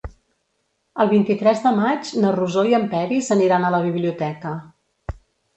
[1.03, 4.57] El vint-i-tres de maig na Rosó i en Peris aniran a la biblioteca.